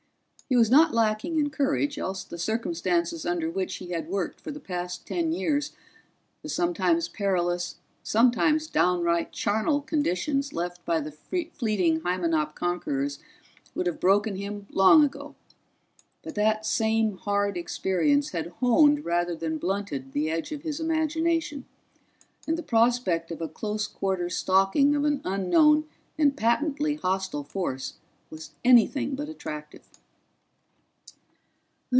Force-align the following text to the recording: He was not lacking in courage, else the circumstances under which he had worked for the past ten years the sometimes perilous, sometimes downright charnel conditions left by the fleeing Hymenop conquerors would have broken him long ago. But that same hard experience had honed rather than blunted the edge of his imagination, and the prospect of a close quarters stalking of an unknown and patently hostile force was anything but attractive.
He 0.49 0.57
was 0.57 0.69
not 0.69 0.93
lacking 0.93 1.37
in 1.39 1.49
courage, 1.49 1.97
else 1.97 2.25
the 2.25 2.37
circumstances 2.37 3.25
under 3.25 3.49
which 3.49 3.75
he 3.75 3.91
had 3.91 4.09
worked 4.09 4.41
for 4.41 4.51
the 4.51 4.59
past 4.59 5.07
ten 5.07 5.31
years 5.31 5.71
the 6.41 6.49
sometimes 6.49 7.07
perilous, 7.07 7.77
sometimes 8.03 8.67
downright 8.67 9.31
charnel 9.31 9.79
conditions 9.79 10.51
left 10.51 10.83
by 10.83 10.99
the 10.99 11.13
fleeing 11.53 12.01
Hymenop 12.01 12.53
conquerors 12.53 13.19
would 13.73 13.87
have 13.87 14.01
broken 14.01 14.35
him 14.35 14.67
long 14.71 15.05
ago. 15.05 15.35
But 16.21 16.35
that 16.35 16.65
same 16.65 17.15
hard 17.15 17.55
experience 17.55 18.31
had 18.31 18.47
honed 18.59 19.05
rather 19.05 19.37
than 19.37 19.57
blunted 19.57 20.11
the 20.11 20.29
edge 20.29 20.51
of 20.51 20.63
his 20.63 20.81
imagination, 20.81 21.63
and 22.45 22.57
the 22.57 22.61
prospect 22.61 23.31
of 23.31 23.39
a 23.39 23.47
close 23.47 23.87
quarters 23.87 24.35
stalking 24.35 24.95
of 24.97 25.05
an 25.05 25.21
unknown 25.23 25.85
and 26.17 26.35
patently 26.35 26.95
hostile 26.95 27.45
force 27.45 27.93
was 28.29 28.51
anything 28.65 29.15
but 29.15 29.29
attractive. 29.29 29.83